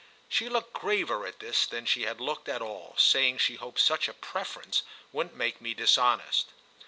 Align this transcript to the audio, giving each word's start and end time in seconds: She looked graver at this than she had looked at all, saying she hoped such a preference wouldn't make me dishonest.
She 0.27 0.49
looked 0.49 0.73
graver 0.73 1.27
at 1.27 1.37
this 1.37 1.67
than 1.67 1.85
she 1.85 2.05
had 2.05 2.19
looked 2.19 2.49
at 2.49 2.59
all, 2.59 2.95
saying 2.97 3.37
she 3.37 3.57
hoped 3.57 3.79
such 3.79 4.07
a 4.07 4.13
preference 4.15 4.81
wouldn't 5.11 5.35
make 5.35 5.61
me 5.61 5.75
dishonest. 5.75 6.47